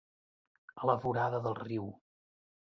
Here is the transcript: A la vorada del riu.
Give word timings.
A 0.85 0.89
la 0.91 0.95
vorada 1.03 1.43
del 1.49 1.57
riu. 1.61 1.87